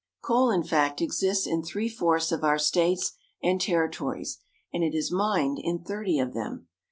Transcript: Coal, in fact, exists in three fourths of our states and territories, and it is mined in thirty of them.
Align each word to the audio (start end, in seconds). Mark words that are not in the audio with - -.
Coal, 0.23 0.49
in 0.49 0.63
fact, 0.63 0.99
exists 0.99 1.45
in 1.45 1.61
three 1.61 1.87
fourths 1.87 2.31
of 2.31 2.43
our 2.43 2.57
states 2.57 3.11
and 3.43 3.61
territories, 3.61 4.39
and 4.73 4.83
it 4.83 4.95
is 4.95 5.11
mined 5.11 5.59
in 5.61 5.83
thirty 5.83 6.17
of 6.17 6.33
them. 6.33 6.65